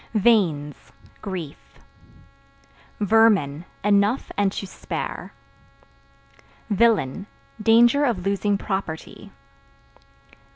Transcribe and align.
Veins 0.15 0.91
Grief. 1.21 1.77
Vermin 2.99 3.65
Enough 3.83 4.31
and 4.35 4.51
to 4.51 4.65
spare. 4.65 5.31
Villain 6.71 7.27
Danger 7.61 8.05
of 8.05 8.25
losing 8.25 8.57
property. 8.57 9.31